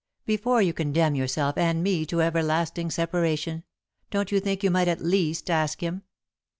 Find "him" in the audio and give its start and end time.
5.81-6.01